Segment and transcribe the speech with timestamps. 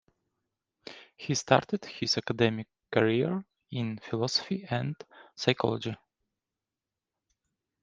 [1.15, 4.95] He started his academic career in philosophy and
[5.35, 5.95] psychology.